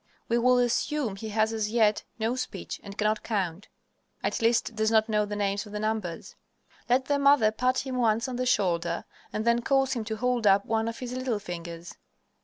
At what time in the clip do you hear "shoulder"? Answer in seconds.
8.47-9.05